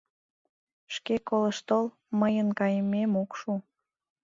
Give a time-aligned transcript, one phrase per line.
[0.95, 1.85] —Шке колышт тол,
[2.19, 3.51] мыйын кайымем ок шу.